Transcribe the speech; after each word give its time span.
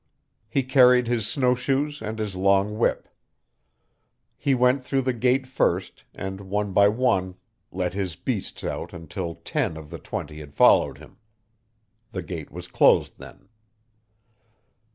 He 0.49 0.63
carried 0.63 1.05
his 1.05 1.27
snowshoes 1.27 2.01
and 2.01 2.17
his 2.17 2.35
long 2.35 2.79
whip. 2.79 3.07
He 4.35 4.55
went 4.55 4.83
through 4.83 5.03
the 5.03 5.13
gate 5.13 5.45
first 5.45 6.05
and 6.15 6.41
one 6.41 6.73
by 6.73 6.87
one 6.87 7.35
let 7.71 7.93
his 7.93 8.15
beasts 8.15 8.63
out 8.63 8.93
until 8.93 9.35
ten 9.35 9.77
of 9.77 9.91
the 9.91 9.99
twenty 9.99 10.39
had 10.39 10.55
followed 10.55 10.97
him. 10.97 11.17
The 12.13 12.23
gate 12.23 12.49
was 12.49 12.67
closed 12.67 13.19
then. 13.19 13.47